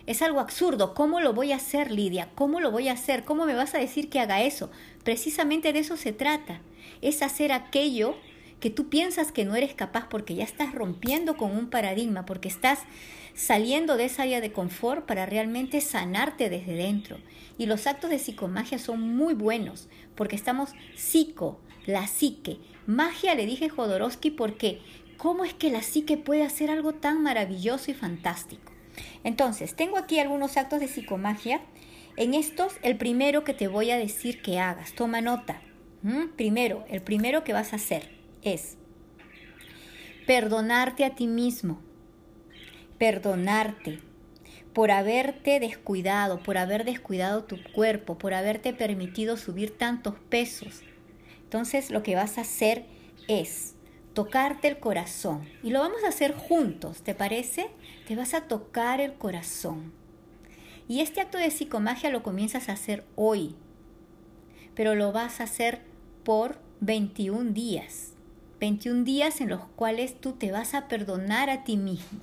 [0.08, 0.94] Es algo absurdo.
[0.94, 2.30] ¿Cómo lo voy a hacer, Lidia?
[2.36, 3.24] ¿Cómo lo voy a hacer?
[3.24, 4.70] ¿Cómo me vas a decir que haga eso?
[5.04, 6.62] Precisamente de eso se trata.
[7.02, 8.16] Es hacer aquello
[8.60, 12.48] que tú piensas que no eres capaz porque ya estás rompiendo con un paradigma, porque
[12.48, 12.80] estás
[13.34, 17.18] saliendo de esa área de confort para realmente sanarte desde dentro.
[17.58, 22.60] Y los actos de psicomagia son muy buenos porque estamos psico, la psique.
[22.86, 24.82] Magia le dije Jodorowsky porque
[25.18, 28.75] ¿cómo es que la psique puede hacer algo tan maravilloso y fantástico?
[29.24, 31.62] Entonces, tengo aquí algunos actos de psicomagia.
[32.18, 35.62] En estos, el primero que te voy a decir que hagas, toma nota.
[36.36, 38.12] Primero, el primero que vas a hacer
[38.44, 38.78] es
[40.28, 41.82] perdonarte a ti mismo,
[42.98, 44.00] perdonarte
[44.74, 50.84] por haberte descuidado, por haber descuidado tu cuerpo, por haberte permitido subir tantos pesos.
[51.44, 52.86] Entonces lo que vas a hacer
[53.28, 53.75] es
[54.16, 55.48] tocarte el corazón.
[55.62, 57.70] Y lo vamos a hacer juntos, ¿te parece?
[58.08, 59.94] Te vas a tocar el corazón.
[60.88, 63.56] Y este acto de psicomagia lo comienzas a hacer hoy,
[64.74, 65.82] pero lo vas a hacer
[66.24, 68.14] por 21 días.
[68.60, 72.20] 21 días en los cuales tú te vas a perdonar a ti mismo.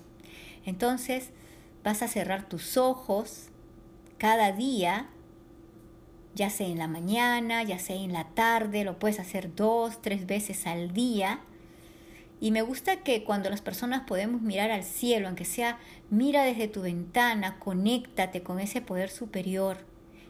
[0.64, 1.30] Entonces
[1.84, 3.48] vas a cerrar tus ojos
[4.16, 5.08] cada día,
[6.34, 10.26] ya sea en la mañana, ya sea en la tarde, lo puedes hacer dos, tres
[10.26, 11.40] veces al día
[12.42, 15.78] y me gusta que cuando las personas podemos mirar al cielo, aunque sea
[16.10, 19.76] mira desde tu ventana, conéctate con ese poder superior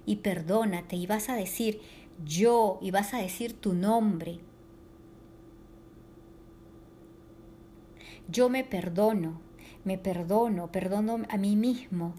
[0.05, 1.81] y perdónate y vas a decir
[2.23, 4.41] yo y vas a decir tu nombre.
[8.29, 9.41] Yo me perdono,
[9.83, 12.13] me perdono, perdono a mí mismo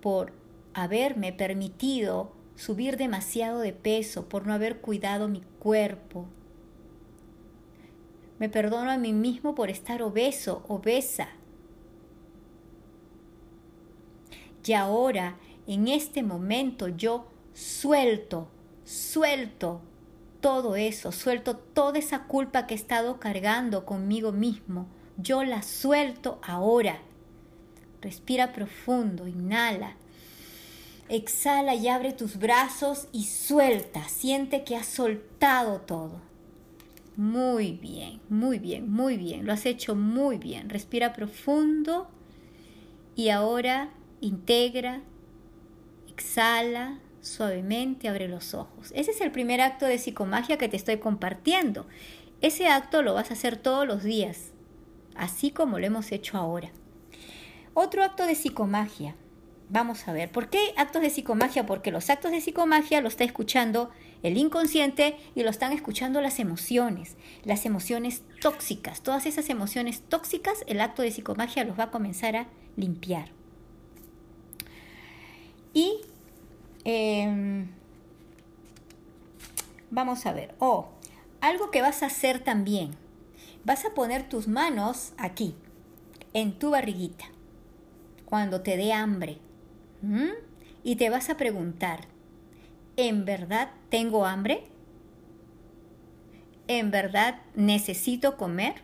[0.00, 0.32] por
[0.74, 6.28] haberme permitido subir demasiado de peso, por no haber cuidado mi cuerpo,
[8.38, 11.28] me perdono a mí mismo por estar obeso, obesa.
[14.64, 18.48] Y ahora, en este momento, yo suelto,
[18.84, 19.80] suelto
[20.40, 24.86] todo eso, suelto toda esa culpa que he estado cargando conmigo mismo.
[25.16, 27.00] Yo la suelto ahora.
[28.02, 29.96] Respira profundo, inhala.
[31.08, 34.08] Exhala y abre tus brazos y suelta.
[34.08, 36.27] Siente que has soltado todo.
[37.18, 39.44] Muy bien, muy bien, muy bien.
[39.44, 40.70] Lo has hecho muy bien.
[40.70, 42.08] Respira profundo
[43.16, 45.00] y ahora integra,
[46.06, 48.92] exhala suavemente, abre los ojos.
[48.94, 51.88] Ese es el primer acto de psicomagia que te estoy compartiendo.
[52.40, 54.52] Ese acto lo vas a hacer todos los días,
[55.16, 56.70] así como lo hemos hecho ahora.
[57.74, 59.16] Otro acto de psicomagia.
[59.68, 61.66] Vamos a ver, ¿por qué actos de psicomagia?
[61.66, 63.90] Porque los actos de psicomagia lo está escuchando
[64.22, 69.02] el inconsciente y lo están escuchando las emociones, las emociones tóxicas.
[69.02, 73.30] Todas esas emociones tóxicas, el acto de psicomagia los va a comenzar a limpiar.
[75.72, 76.00] Y
[76.84, 77.68] em,
[79.90, 80.88] vamos a ver, oh,
[81.40, 82.96] algo que vas a hacer también.
[83.64, 85.54] Vas a poner tus manos aquí,
[86.32, 87.26] en tu barriguita,
[88.24, 89.38] cuando te dé hambre.
[90.84, 92.00] Y te vas a preguntar,
[92.96, 94.64] ¿en verdad tengo hambre?
[96.66, 98.74] ¿En verdad necesito comer?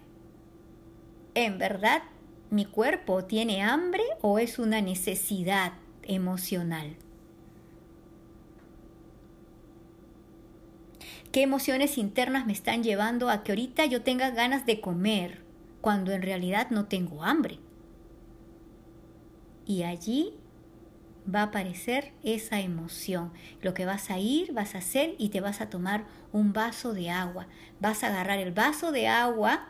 [1.34, 2.02] ¿En verdad
[2.50, 6.96] mi cuerpo tiene hambre o es una necesidad emocional?
[11.32, 15.42] ¿Qué emociones internas me están llevando a que ahorita yo tenga ganas de comer
[15.80, 17.58] cuando en realidad no tengo hambre?
[19.66, 20.34] Y allí
[21.32, 23.32] va a aparecer esa emoción.
[23.62, 26.92] Lo que vas a ir, vas a hacer y te vas a tomar un vaso
[26.92, 27.46] de agua.
[27.80, 29.68] Vas a agarrar el vaso de agua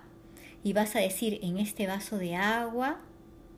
[0.62, 2.98] y vas a decir, en este vaso de agua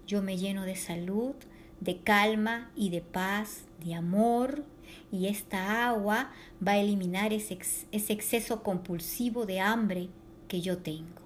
[0.06, 1.35] yo me lleno de salud,
[1.80, 4.64] de calma y de paz, de amor,
[5.11, 6.30] y esta agua
[6.66, 7.59] va a eliminar ese,
[7.90, 10.09] exceso compulsivo de hambre
[10.48, 11.22] que yo tengo.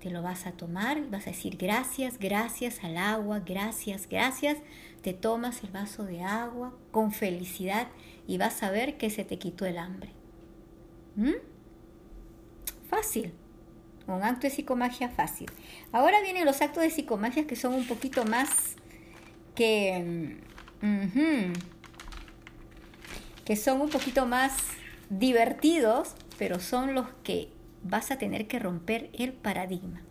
[0.00, 4.58] Te lo vas a tomar, vas a decir gracias, gracias al agua, gracias, gracias.
[5.02, 7.88] Te tomas el vaso de agua con felicidad
[8.26, 10.10] y vas a ver que se te quitó el hambre.
[11.16, 11.34] ¿Mm?
[12.88, 13.32] Fácil.
[14.06, 15.50] Un acto de psicomagia fácil.
[15.92, 18.76] Ahora vienen los actos de psicomagia que son un poquito más
[19.54, 20.38] que...
[20.80, 21.52] Mm,
[23.44, 24.54] que son un poquito más
[25.10, 27.50] divertidos, pero son los que
[27.82, 30.02] vas a tener que romper el paradigma.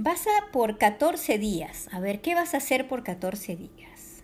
[0.00, 1.88] Vas a por 14 días.
[1.90, 4.22] A ver, ¿qué vas a hacer por 14 días?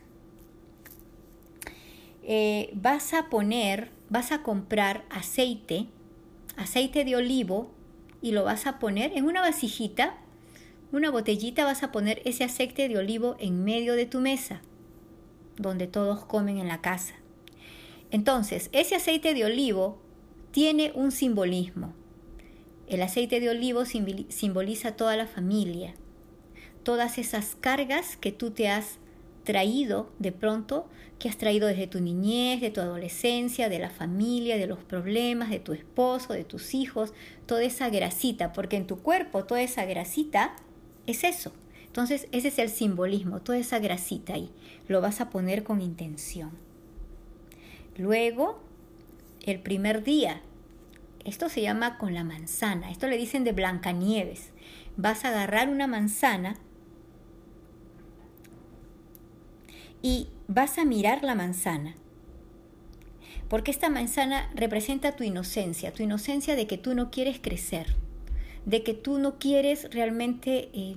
[2.22, 5.88] Eh, vas a poner, vas a comprar aceite,
[6.56, 7.72] aceite de olivo,
[8.22, 10.16] y lo vas a poner en una vasijita,
[10.92, 14.62] una botellita, vas a poner ese aceite de olivo en medio de tu mesa,
[15.56, 17.14] donde todos comen en la casa.
[18.12, 19.98] Entonces, ese aceite de olivo
[20.52, 21.92] tiene un simbolismo.
[22.88, 25.94] El aceite de olivo simboliza toda la familia,
[26.82, 28.98] todas esas cargas que tú te has
[29.44, 30.86] traído de pronto,
[31.18, 35.50] que has traído desde tu niñez, de tu adolescencia, de la familia, de los problemas,
[35.50, 37.12] de tu esposo, de tus hijos,
[37.46, 40.56] toda esa grasita, porque en tu cuerpo toda esa grasita
[41.06, 41.52] es eso.
[41.86, 44.50] Entonces ese es el simbolismo, toda esa grasita ahí,
[44.88, 46.50] lo vas a poner con intención.
[47.96, 48.60] Luego
[49.44, 50.42] el primer día.
[51.24, 52.90] Esto se llama con la manzana.
[52.90, 54.50] Esto le dicen de Blancanieves.
[54.96, 56.56] Vas a agarrar una manzana
[60.02, 61.94] y vas a mirar la manzana.
[63.48, 67.96] Porque esta manzana representa tu inocencia, tu inocencia de que tú no quieres crecer,
[68.66, 70.96] de que tú no quieres realmente eh,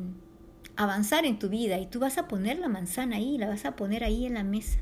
[0.75, 3.75] avanzar en tu vida y tú vas a poner la manzana ahí, la vas a
[3.75, 4.79] poner ahí en la mesa.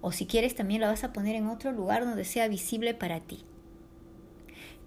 [0.00, 3.20] O si quieres también la vas a poner en otro lugar donde sea visible para
[3.20, 3.44] ti.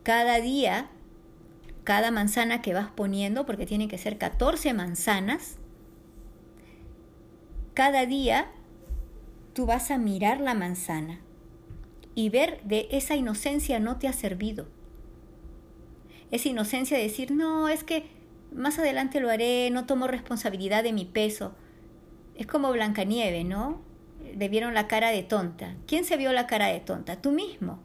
[0.03, 0.89] Cada día,
[1.83, 5.57] cada manzana que vas poniendo, porque tienen que ser 14 manzanas,
[7.73, 8.51] cada día
[9.53, 11.19] tú vas a mirar la manzana
[12.15, 14.67] y ver de esa inocencia no te ha servido.
[16.31, 18.05] Esa inocencia de decir, no, es que
[18.53, 21.53] más adelante lo haré, no tomo responsabilidad de mi peso.
[22.35, 23.81] Es como Blancanieve, ¿no?
[24.37, 25.75] Le vieron la cara de tonta.
[25.87, 27.21] ¿Quién se vio la cara de tonta?
[27.21, 27.79] Tú mismo.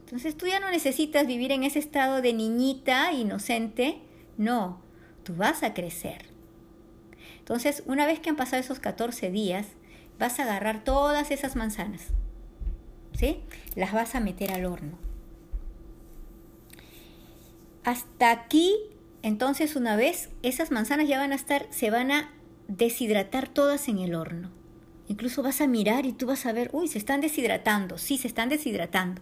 [0.00, 3.98] Entonces tú ya no necesitas vivir en ese estado de niñita inocente.
[4.36, 4.80] No,
[5.22, 6.26] tú vas a crecer.
[7.38, 9.66] Entonces, una vez que han pasado esos 14 días,
[10.18, 12.08] vas a agarrar todas esas manzanas.
[13.12, 13.42] ¿Sí?
[13.74, 14.98] Las vas a meter al horno.
[17.84, 18.74] Hasta aquí,
[19.22, 22.32] entonces una vez, esas manzanas ya van a estar, se van a
[22.66, 24.50] deshidratar todas en el horno.
[25.08, 28.28] Incluso vas a mirar y tú vas a ver, uy, se están deshidratando, sí, se
[28.28, 29.20] están deshidratando.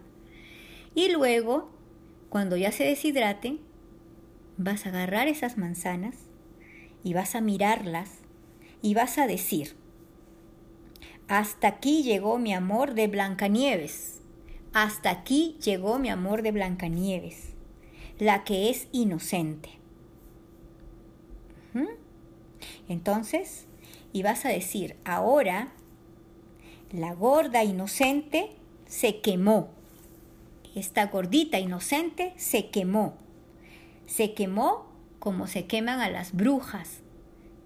[0.94, 1.70] Y luego,
[2.28, 3.60] cuando ya se deshidraten,
[4.56, 6.16] vas a agarrar esas manzanas
[7.02, 8.10] y vas a mirarlas
[8.80, 9.74] y vas a decir,
[11.28, 14.20] hasta aquí llegó mi amor de Blancanieves,
[14.72, 17.54] hasta aquí llegó mi amor de Blancanieves,
[18.18, 19.82] la que es inocente.
[22.88, 23.66] Entonces,
[24.12, 25.68] y vas a decir, ahora
[26.90, 28.50] la gorda inocente
[28.86, 29.70] se quemó.
[30.74, 33.14] Esta gordita inocente se quemó.
[34.06, 34.86] Se quemó
[35.18, 37.00] como se queman a las brujas.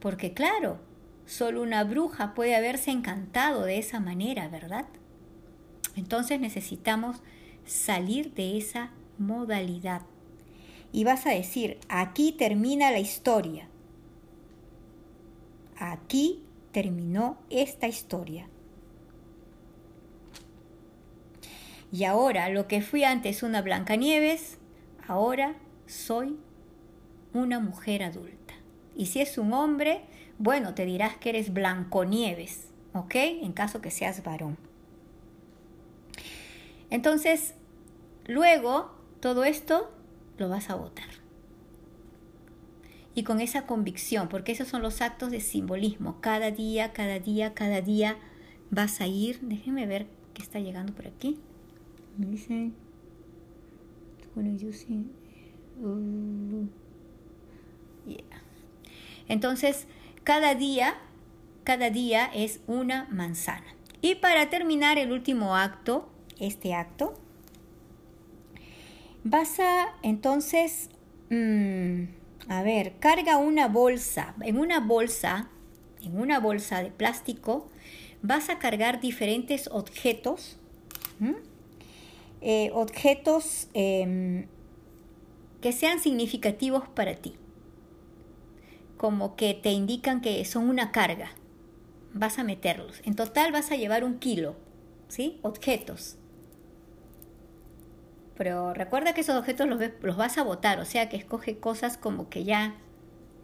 [0.01, 0.79] Porque claro,
[1.25, 4.87] solo una bruja puede haberse encantado de esa manera, ¿verdad?
[5.97, 7.23] Entonces necesitamos
[7.65, 10.03] salir de esa modalidad.
[10.93, 13.69] Y vas a decir, aquí termina la historia.
[15.79, 18.49] Aquí terminó esta historia.
[21.93, 24.59] Y ahora lo que fui antes una Blancanieves,
[25.07, 25.55] ahora
[25.87, 26.39] soy
[27.33, 28.55] una mujer adulta.
[28.95, 30.03] Y si es un hombre,
[30.39, 33.15] bueno, te dirás que eres Blanconieves, ¿ok?
[33.15, 34.59] En caso que seas varón.
[36.91, 37.55] Entonces,
[38.27, 39.91] luego, todo esto
[40.39, 41.26] lo vas a votar
[43.17, 46.21] y con esa convicción, porque esos son los actos de simbolismo.
[46.21, 48.19] Cada día, cada día, cada día
[48.71, 49.41] vas a ir.
[49.41, 51.39] Déjenme ver qué está llegando por aquí.
[52.19, 52.73] Dice.
[59.29, 59.87] Entonces,
[60.23, 60.97] cada día,
[61.65, 63.67] cada día es una manzana.
[64.03, 66.07] Y para terminar el último acto,
[66.39, 67.15] este acto,
[69.25, 70.91] vas a entonces,
[71.31, 74.35] mm, a ver, carga una bolsa.
[74.43, 75.49] En una bolsa,
[76.03, 77.69] en una bolsa de plástico,
[78.23, 80.59] vas a cargar diferentes objetos,
[82.41, 84.47] eh, objetos em,
[85.61, 87.35] que sean significativos para ti,
[88.97, 91.31] como que te indican que son una carga.
[92.13, 93.01] Vas a meterlos.
[93.05, 94.57] En total vas a llevar un kilo,
[95.09, 95.39] ¿sí?
[95.43, 96.17] Objetos.
[98.37, 101.97] Pero recuerda que esos objetos los, los vas a botar, o sea que escoge cosas
[101.97, 102.77] como que ya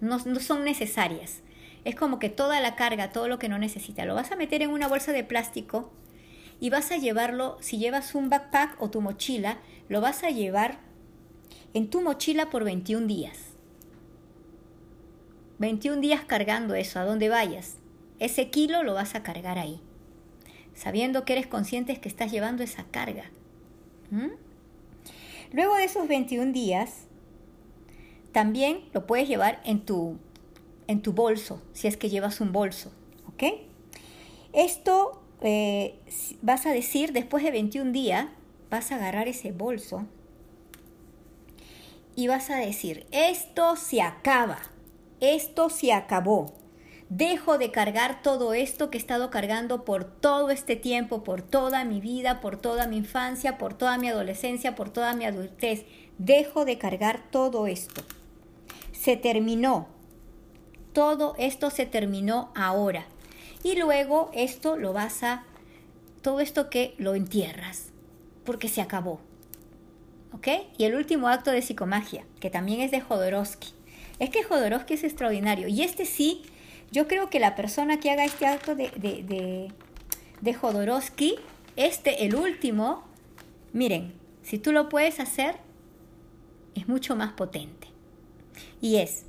[0.01, 1.43] no, no son necesarias.
[1.85, 4.63] Es como que toda la carga, todo lo que no necesita, lo vas a meter
[4.63, 5.93] en una bolsa de plástico
[6.61, 10.79] y vas a llevarlo, si llevas un backpack o tu mochila, lo vas a llevar
[11.75, 13.53] en tu mochila por 21 días.
[15.59, 17.79] 21 días cargando eso, a donde vayas.
[18.19, 19.81] Ese kilo lo vas a cargar ahí,
[20.75, 23.25] sabiendo que eres consciente que estás llevando esa carga.
[24.11, 24.52] ¿Mm?
[25.53, 27.07] Luego de esos 21 días,
[28.33, 30.19] también lo puedes llevar en tu
[30.89, 32.93] en tu bolso, si es que llevas un bolso.
[33.29, 33.45] ¿Ok?
[34.53, 35.99] Esto eh,
[36.43, 38.27] vas a decir, después de 21 días,
[38.71, 40.07] vas a agarrar ese bolso
[42.15, 44.59] y vas a decir, esto se acaba,
[45.21, 46.53] esto se acabó.
[47.15, 51.85] Dejo de cargar todo esto que he estado cargando por todo este tiempo, por toda
[51.85, 55.85] mi vida, por toda mi infancia, por toda mi adolescencia, por toda mi adultez.
[56.17, 58.03] Dejo de cargar todo esto.
[58.93, 59.89] Se terminó.
[60.95, 63.05] Todo esto se terminó ahora.
[63.63, 65.45] Y luego esto lo vas a,
[66.23, 67.91] todo esto que lo entierras,
[68.43, 69.21] porque se acabó.
[70.33, 70.49] ¿Ok?
[70.79, 73.69] Y el último acto de psicomagia, que también es de Jodorowsky.
[74.19, 75.69] Es que Jodorowsky es extraordinario.
[75.69, 76.43] Y este sí,
[76.93, 79.73] yo creo que la persona que haga este acto de, de, de,
[80.41, 81.37] de Jodorowsky,
[81.75, 83.03] este, el último,
[83.73, 85.57] miren, si tú lo puedes hacer,
[86.75, 87.89] es mucho más potente.
[88.81, 89.25] Y es,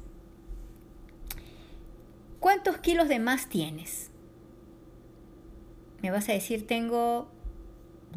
[2.43, 4.11] ¿Cuántos kilos de más tienes?
[6.01, 7.31] Me vas a decir, tengo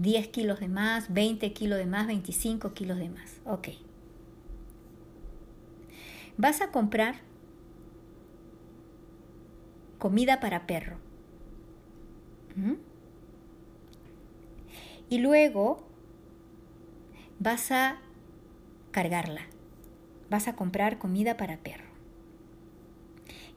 [0.00, 3.36] 10 kilos de más, 20 kilos de más, 25 kilos de más.
[3.44, 3.68] Ok.
[6.36, 7.20] Vas a comprar
[9.98, 10.98] comida para perro.
[12.54, 12.74] ¿Mm?
[15.08, 15.86] Y luego
[17.38, 17.98] vas a
[18.90, 19.42] cargarla.
[20.30, 21.86] Vas a comprar comida para perro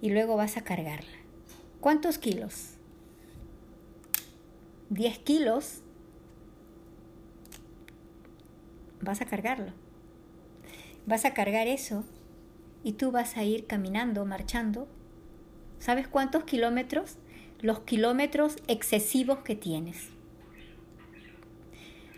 [0.01, 1.17] y luego vas a cargarla.
[1.79, 2.75] ¿Cuántos kilos?
[4.89, 5.81] 10 kilos.
[9.01, 9.71] Vas a cargarlo.
[11.05, 12.03] Vas a cargar eso
[12.83, 14.87] y tú vas a ir caminando, marchando.
[15.79, 17.17] ¿Sabes cuántos kilómetros?
[17.61, 20.09] Los kilómetros excesivos que tienes.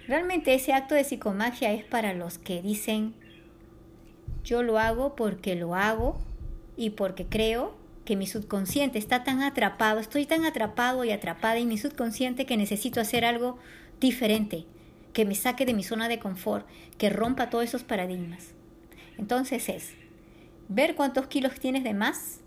[0.07, 3.13] Realmente ese acto de psicomagia es para los que dicen,
[4.43, 6.19] yo lo hago porque lo hago
[6.75, 11.67] y porque creo que mi subconsciente está tan atrapado, estoy tan atrapado y atrapada en
[11.67, 13.57] mi subconsciente que necesito hacer algo
[13.99, 14.65] diferente,
[15.13, 18.53] que me saque de mi zona de confort, que rompa todos esos paradigmas.
[19.17, 19.93] Entonces es
[20.67, 22.40] ver cuántos kilos tienes de más,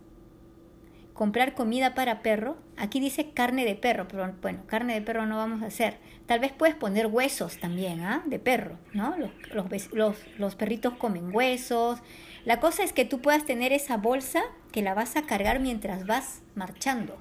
[1.15, 5.37] comprar comida para perro, aquí dice carne de perro, pero bueno, carne de perro no
[5.37, 5.97] vamos a hacer.
[6.27, 8.23] Tal vez puedes poner huesos también, ¿ah?
[8.27, 9.15] De perro, ¿no?
[9.53, 9.95] Los,
[10.39, 12.01] los, perritos comen huesos,
[12.45, 14.43] la cosa es que tú puedas tener esa bolsa
[14.73, 17.17] que la vas a cargar mientras vas marchando.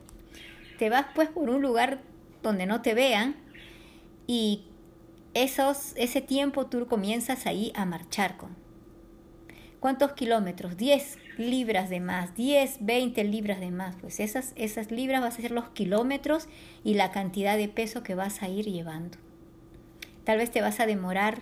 [0.80, 2.02] Te vas pues por un lugar
[2.42, 3.36] donde no te vean
[4.26, 4.66] y
[5.36, 8.63] esos, ese tiempo tú comienzas ahí a marchar con.
[9.84, 10.78] ¿Cuántos kilómetros?
[10.78, 13.98] 10 libras de más, 10, 20 libras de más.
[14.00, 16.48] Pues esas, esas libras vas a ser los kilómetros
[16.86, 19.18] y la cantidad de peso que vas a ir llevando.
[20.24, 21.42] Tal vez te vas a demorar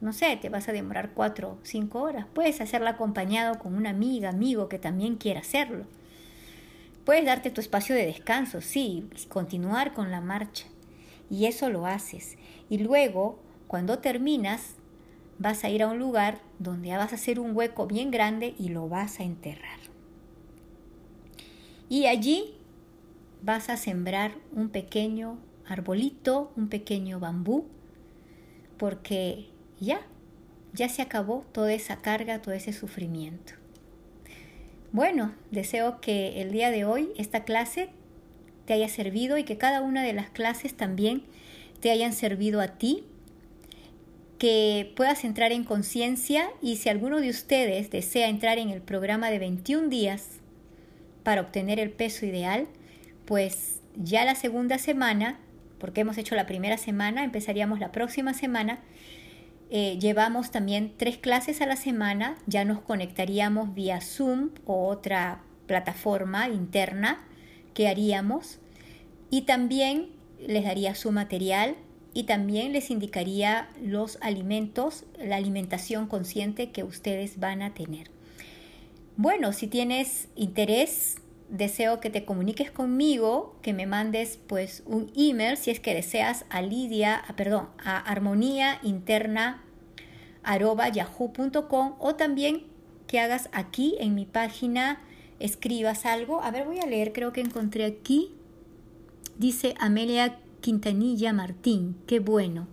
[0.00, 2.26] no sé, te vas a demorar cuatro o cinco horas.
[2.32, 5.84] Puedes hacerlo acompañado con una amiga, amigo que también quiera hacerlo.
[7.04, 10.66] Puedes darte tu espacio de descanso, sí, continuar con la marcha.
[11.28, 12.38] Y eso lo haces.
[12.68, 14.76] Y luego, cuando terminas,
[15.40, 18.68] vas a ir a un lugar donde vas a hacer un hueco bien grande y
[18.68, 19.80] lo vas a enterrar.
[21.88, 22.54] Y allí
[23.42, 27.64] vas a sembrar un pequeño arbolito, un pequeño bambú,
[28.76, 29.48] porque
[29.80, 30.02] ya,
[30.74, 33.54] ya se acabó toda esa carga, todo ese sufrimiento.
[34.92, 37.88] Bueno, deseo que el día de hoy esta clase
[38.66, 41.22] te haya servido y que cada una de las clases también
[41.80, 43.04] te hayan servido a ti,
[44.40, 49.30] que puedas entrar en conciencia y si alguno de ustedes desea entrar en el programa
[49.30, 50.40] de 21 días
[51.22, 52.66] para obtener el peso ideal,
[53.26, 55.38] pues ya la segunda semana,
[55.78, 58.78] porque hemos hecho la primera semana, empezaríamos la próxima semana,
[59.68, 65.42] eh, llevamos también tres clases a la semana, ya nos conectaríamos vía Zoom o otra
[65.66, 67.26] plataforma interna
[67.74, 68.58] que haríamos
[69.28, 70.08] y también
[70.40, 71.76] les daría su material
[72.12, 78.10] y también les indicaría los alimentos, la alimentación consciente que ustedes van a tener.
[79.16, 81.16] Bueno, si tienes interés,
[81.48, 86.44] deseo que te comuniques conmigo, que me mandes pues un email si es que deseas
[86.48, 89.62] a Lidia, perdón, a armonía interna
[90.92, 92.64] yahoo.com o también
[93.06, 95.00] que hagas aquí en mi página,
[95.38, 96.42] escribas algo.
[96.42, 98.32] A ver, voy a leer, creo que encontré aquí.
[99.36, 102.66] Dice Amelia Quintanilla Martín, qué bueno.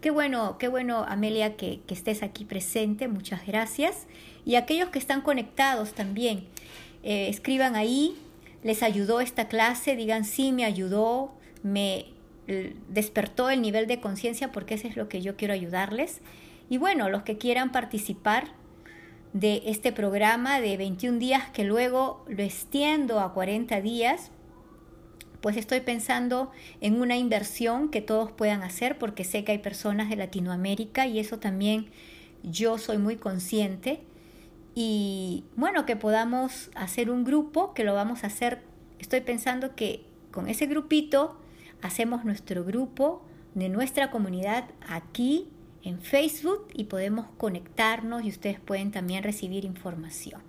[0.00, 3.08] Qué bueno, qué bueno, Amelia, que, estés aquí presente.
[3.08, 4.06] Muchas gracias
[4.44, 6.44] y aquellos que están conectados también.
[7.02, 8.16] Eh, escriban ahí,
[8.62, 11.32] les ayudó esta clase, digan sí, me ayudó,
[11.62, 12.06] me
[12.88, 16.20] despertó el nivel de conciencia porque eso es lo que yo quiero ayudarles.
[16.70, 18.48] Y bueno, los que quieran participar
[19.32, 24.30] de este programa de 21 días que luego lo extiendo a 40 días,
[25.40, 30.08] pues estoy pensando en una inversión que todos puedan hacer porque sé que hay personas
[30.08, 31.90] de Latinoamérica y eso también
[32.42, 34.00] yo soy muy consciente
[34.74, 38.62] y bueno, que podamos hacer un grupo, que lo vamos a hacer,
[39.00, 41.36] estoy pensando que con ese grupito
[41.82, 43.24] hacemos nuestro grupo
[43.54, 45.48] de nuestra comunidad aquí
[45.82, 50.42] en Facebook y podemos conectarnos y ustedes pueden también recibir información.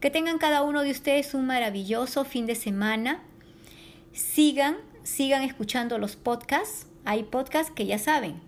[0.00, 3.22] Que tengan cada uno de ustedes un maravilloso fin de semana.
[4.16, 6.86] Sigan, sigan escuchando los podcasts.
[7.04, 8.40] Hay podcasts que ya saben,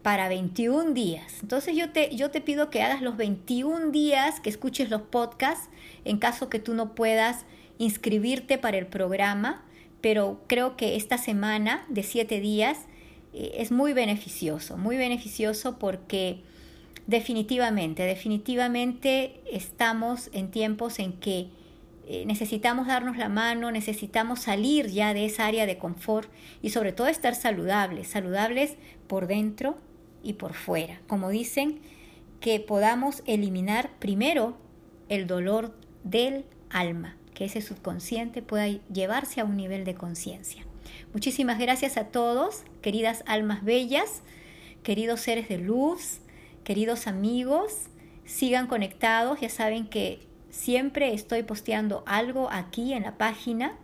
[0.00, 1.42] para 21 días.
[1.42, 5.68] Entonces yo te, yo te pido que hagas los 21 días, que escuches los podcasts,
[6.06, 7.44] en caso que tú no puedas
[7.76, 9.62] inscribirte para el programa,
[10.00, 12.78] pero creo que esta semana de 7 días
[13.34, 16.40] eh, es muy beneficioso, muy beneficioso porque
[17.06, 21.50] definitivamente, definitivamente estamos en tiempos en que
[22.12, 26.28] eh, necesitamos darnos la mano, necesitamos salir ya de esa área de confort
[26.60, 28.74] y sobre todo estar saludables, saludables
[29.06, 29.78] por dentro
[30.20, 31.00] y por fuera.
[31.06, 31.78] Como dicen,
[32.40, 34.56] que podamos eliminar primero
[35.08, 40.66] el dolor del alma, que ese subconsciente pueda llevarse a un nivel de conciencia.
[41.12, 44.22] Muchísimas gracias a todos, queridas almas bellas,
[44.82, 46.22] queridos seres de luz,
[46.64, 47.86] queridos amigos,
[48.24, 53.76] sigan conectados, ya saben que siempre estoy posteando algo aquí en la página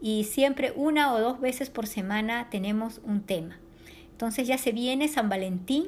[0.00, 3.58] y siempre una o dos veces por semana tenemos un tema.
[4.12, 5.86] Entonces ya se viene San Valentín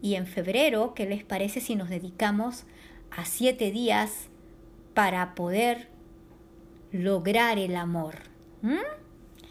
[0.00, 2.64] y en febrero, ¿qué les parece si nos dedicamos
[3.10, 4.28] a siete días
[4.94, 5.88] para poder
[6.90, 8.16] lograr el amor?
[8.62, 8.76] ¿Mm?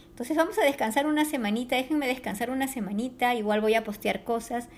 [0.09, 4.69] Entonces vamos a descansar una semanita, déjenme descansar una semanita, igual voy a postear cosas.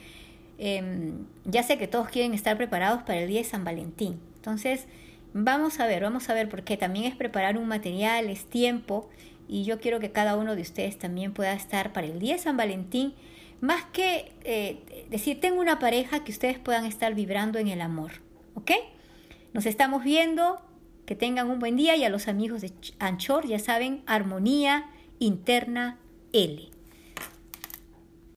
[0.57, 4.19] Em, ya sé que todos quieren estar preparados para el día de San Valentín.
[4.35, 4.87] Entonces,
[5.33, 9.09] vamos a ver, vamos a ver, porque también es preparar un material, es tiempo,
[9.47, 12.39] y yo quiero que cada uno de ustedes también pueda estar para el día de
[12.39, 13.13] San Valentín
[13.63, 18.11] más que eh, decir, tengo una pareja, que ustedes puedan estar vibrando en el amor.
[18.55, 18.71] ¿Ok?
[19.53, 20.61] Nos estamos viendo,
[21.05, 25.97] que tengan un buen día y a los amigos de Anchor, ya saben, armonía interna
[26.33, 26.72] L.